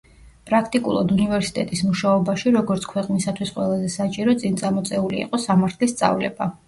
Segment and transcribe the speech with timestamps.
[0.51, 6.51] პრაქტიკულად უნივერსიტეტის მუშაობაში როგორც ქვეყნისათვის ყველაზე საჭირო წინ წამოწეული იყო სამართლის სწავლება.